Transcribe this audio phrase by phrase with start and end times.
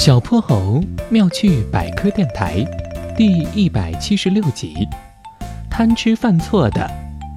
[0.00, 2.64] 小泼猴妙趣百科电台
[3.18, 4.88] 第一百七十六集：
[5.68, 6.90] 贪吃犯错的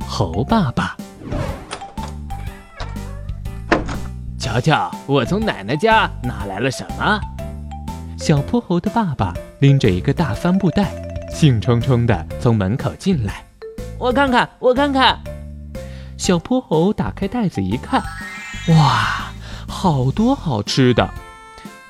[0.08, 0.96] 猴爸爸。
[4.40, 7.20] 瞧瞧，我从奶奶家拿来了什么？
[8.18, 10.90] 小泼猴的爸爸拎着一个大帆布袋，
[11.30, 13.44] 兴冲冲地从门口进来。
[14.00, 15.20] 我看看，我看看。
[16.16, 18.02] 小泼猴打开袋子一看，
[18.70, 19.34] 哇，
[19.68, 21.10] 好多好吃的！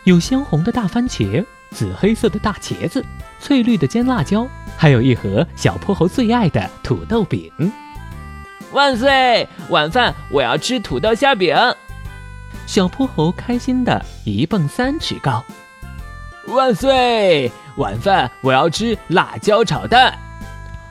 [0.06, 3.04] 有鲜红的大番茄，紫黑色的大茄子，
[3.40, 4.46] 翠绿的尖辣椒，
[4.78, 7.50] 还有一盒小泼猴最爱的土豆饼。
[8.74, 9.48] 万岁！
[9.70, 11.56] 晚饭我要吃土豆馅饼。
[12.66, 15.42] 小泼猴开心的一蹦三尺高。
[16.48, 17.50] 万岁！
[17.78, 20.18] 晚饭我要吃辣椒炒蛋。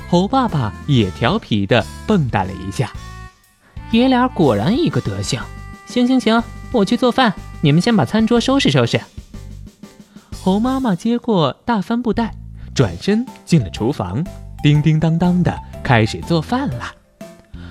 [0.09, 2.91] 猴爸爸也调皮的蹦跶了一下。
[3.91, 5.39] 爷俩果然一个德行。
[5.87, 8.99] 行行行，我去做饭，你们先把餐桌收拾收拾。
[10.43, 12.35] 猴妈妈接过大帆布袋，
[12.75, 14.25] 转身进了厨房，
[14.63, 16.87] 叮叮当当的开始做饭了。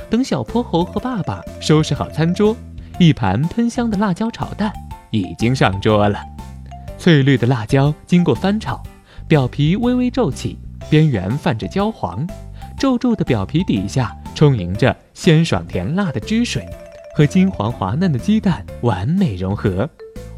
[0.08, 2.56] 等小泼猴和爸爸收拾好餐桌，
[3.00, 4.72] 一盘喷香的辣椒炒蛋
[5.10, 6.22] 已经上桌了。
[7.00, 8.84] 翠绿的辣椒经过翻炒，
[9.28, 10.60] 表皮微微皱起，
[10.92, 12.28] 边缘泛着焦黄，
[12.78, 16.70] 皱皱的表皮底下充盈着鲜爽甜辣的汁水，
[17.14, 19.90] 和金黄滑嫩的鸡蛋完美融合。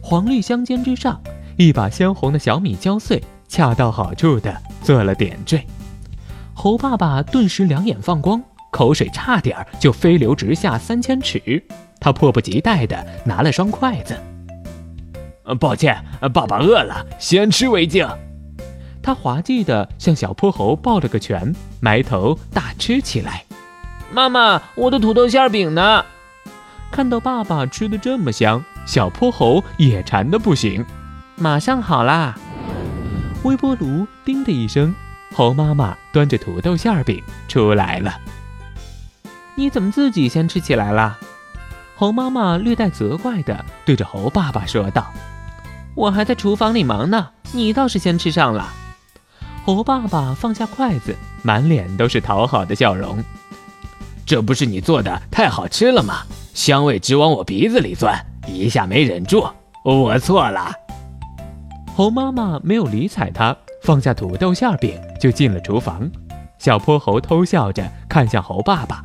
[0.02, 1.22] 黄绿相间之上，
[1.58, 5.66] 一把鲜红的小米椒碎恰到好处的做了点缀。
[6.54, 11.64] 猴爸爸顿时两眼放光，口水差点儿就飞流直下三千尺。
[12.00, 14.16] 他迫不及待的拿了双筷子。
[15.60, 18.08] 抱歉，爸爸饿了，先吃为敬。
[19.02, 23.44] 他滑稽地向小泼猴抱了个拳，埋头大吃起来。
[24.12, 26.06] 妈妈，我的土豆馅饼呢？
[26.94, 30.86] 看到爸爸吃的这么香，小泼猴也馋得不行。
[31.36, 32.38] 马上好啦！
[33.41, 34.94] 微波炉叮的一声，
[35.33, 38.14] 猴妈妈端着土豆馅饼出来了。
[39.55, 41.17] 你怎么自己先吃起来了？
[41.95, 45.11] 猴妈妈略带责怪地对着猴爸爸说道。
[45.95, 48.71] 我还在厨房里忙呢，你倒是先吃上了。
[49.65, 53.23] 猴爸爸放下筷子，满脸都是讨好的笑容。
[54.27, 56.21] 这不是你做的太好吃了吗？
[56.53, 58.15] 香味直往我鼻子里钻，
[58.47, 59.45] 一下没忍住，
[59.83, 60.71] 我错了。
[61.95, 66.09] 猴妈妈没有理睬他，放下土豆馅饼就进了厨房。
[66.59, 69.03] 小泼猴偷笑着看向猴爸爸，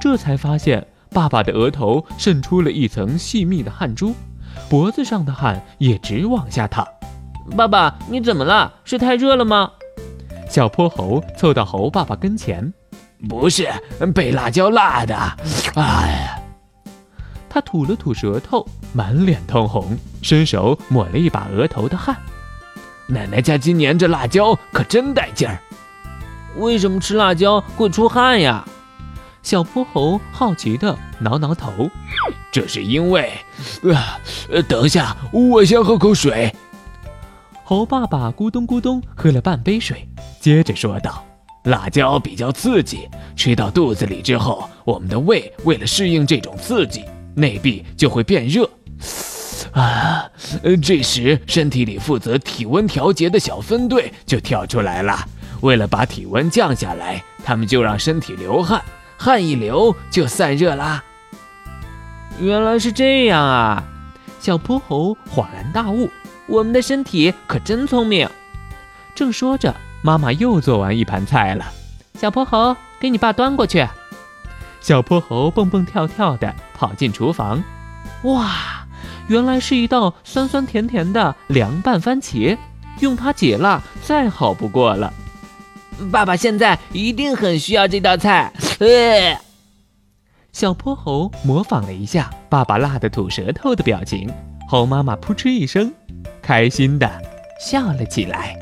[0.00, 4.14] 这才发现爸爸的额头渗出了一层细密的汗珠。
[4.68, 6.86] 脖子上的汗也直往下淌。
[7.56, 8.72] 爸爸，你怎么了？
[8.84, 9.70] 是太热了吗？
[10.48, 12.72] 小泼猴凑到猴爸爸跟前。
[13.28, 13.68] 不是，
[14.14, 15.16] 被辣椒辣的。
[15.74, 16.21] 哎，
[17.52, 22.16] 他吐了吐舌头，满脸通红，伸手抹了一把额头的汗。
[23.06, 25.60] 奶奶家今年这辣椒可真带劲儿。
[26.56, 28.66] 为什么吃辣椒会出汗呀？
[29.42, 31.90] 小泼猴好奇地挠挠头。
[32.50, 33.30] 这是因为，
[34.50, 36.54] 呃，等一下，我先喝口水。
[37.64, 40.08] 猴爸爸咕咚咕咚喝了半杯水，
[40.40, 41.22] 接着说道
[41.64, 48.68] ：“辣椒比较刺激，吃到肚子里之后，我们的胃为了适应这种刺激，内壁就会变热。
[49.72, 50.28] 啊，
[50.82, 55.26] 这时身体里负责体温调节的小分队就跳出来了。
[55.60, 58.82] 为了把体温降下来，他们就让身体流汗，
[59.16, 61.02] 汗一流就散热啦。”
[62.40, 63.84] 原来是这样啊！
[64.40, 66.10] 小泼猴恍然大悟，
[66.48, 68.28] 我们的身体可真聪明。
[69.14, 71.64] 正说着，妈妈又做完一盘菜了。
[72.18, 73.86] 小泼猴，给你爸端过去。
[74.82, 77.62] 小泼猴蹦蹦跳跳地跑进厨房。
[78.24, 78.86] 哇，
[79.28, 82.58] 原来是一道酸酸甜甜的凉拌番茄，
[83.00, 85.12] 用它解辣再好不过了。
[86.10, 88.52] 爸爸现在一定很需要这道菜。
[88.80, 89.38] 呃。
[90.52, 94.30] 小泼猴模仿了一下爸爸辣的吐舌头的表情，
[94.68, 95.90] 猴妈妈扑哧一声，
[96.42, 97.10] 开心的
[97.58, 98.61] 笑了起来。